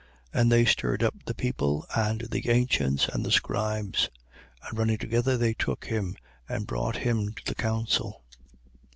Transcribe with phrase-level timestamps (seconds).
[0.33, 0.41] 6:12.
[0.41, 4.09] And they stirred up the people and the ancients and the scribes.
[4.67, 6.15] And running together, they took him
[6.49, 8.23] and brought him to the council.